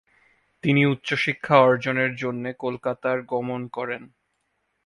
[0.63, 4.03] তিনি উচ্চশিক্ষা অর্জনের জন্যে কলকাতার গমন করেন।